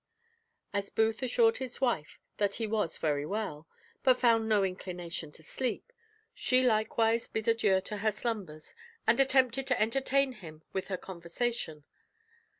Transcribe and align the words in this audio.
As 0.73 0.89
Booth 0.89 1.21
assured 1.21 1.57
his 1.57 1.79
wife 1.79 2.19
that 2.37 2.55
he 2.55 2.65
was 2.65 2.97
very 2.97 3.23
well, 3.23 3.67
but 4.01 4.17
found 4.17 4.49
no 4.49 4.63
inclination 4.63 5.31
to 5.33 5.43
sleep, 5.43 5.93
she 6.33 6.63
likewise 6.63 7.27
bid 7.27 7.47
adieu 7.47 7.81
to 7.81 7.97
her 7.97 8.09
slumbers, 8.09 8.73
and 9.05 9.19
attempted 9.19 9.67
to 9.67 9.79
entertain 9.79 10.31
him 10.31 10.63
with 10.73 10.87
her 10.87 10.97
conversation. 10.97 11.83